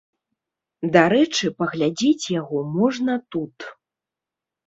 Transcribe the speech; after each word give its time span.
Дарэчы, 0.95 1.45
паглядзець 1.59 2.31
яго 2.41 2.59
можна 2.79 3.13
тут. 3.35 3.57